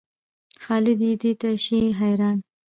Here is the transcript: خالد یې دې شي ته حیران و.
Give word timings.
خالد 0.63 0.99
یې 1.07 1.13
دې 1.21 1.31
شي 1.63 1.79
ته 1.85 1.89
حیران 1.99 2.37
و. 2.39 2.43